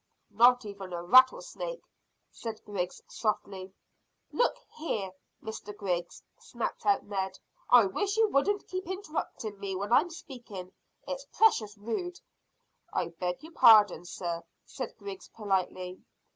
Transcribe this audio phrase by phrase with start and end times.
[0.31, 1.83] "Not even a rattlesnake,"
[2.31, 3.71] said Griggs softly.
[4.31, 5.11] "Look here,
[5.43, 7.37] Mr Griggs," snapped out Ned,
[7.69, 10.71] "I wish you wouldn't keep interrupting me when I'm speaking.
[11.07, 12.19] It's precious rude."
[12.91, 15.99] "I beg your pardon, sir," said Griggs politely.